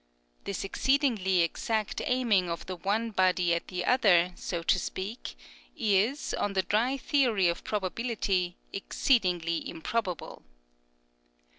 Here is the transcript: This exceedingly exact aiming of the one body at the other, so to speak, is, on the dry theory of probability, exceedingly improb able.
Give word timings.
This 0.45 0.63
exceedingly 0.63 1.41
exact 1.43 2.01
aiming 2.03 2.49
of 2.49 2.65
the 2.65 2.75
one 2.75 3.11
body 3.11 3.53
at 3.53 3.67
the 3.67 3.85
other, 3.85 4.31
so 4.35 4.63
to 4.63 4.79
speak, 4.79 5.35
is, 5.77 6.33
on 6.33 6.53
the 6.53 6.63
dry 6.63 6.97
theory 6.97 7.47
of 7.47 7.63
probability, 7.63 8.57
exceedingly 8.73 9.63
improb 9.63 10.09
able. 10.13 10.41